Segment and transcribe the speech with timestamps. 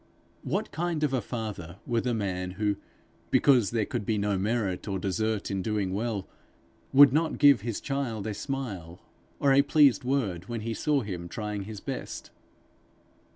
[0.41, 2.75] What kind of a father were the man who,
[3.29, 6.27] because there could be no merit or desert in doing well,
[6.91, 8.99] would not give his child a smile
[9.39, 12.31] or a pleased word when he saw him trying his best?